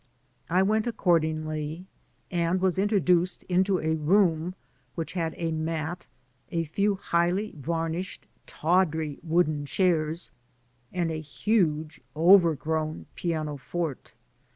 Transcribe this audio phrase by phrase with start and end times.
[0.49, 1.85] I went accordingly,
[2.31, 4.55] and was introduced into a room
[4.95, 6.07] which had a mat,
[6.49, 10.31] a few highly varnished, tawdry, wooden chidrs,
[10.91, 14.13] and a huge overgrown piano forte.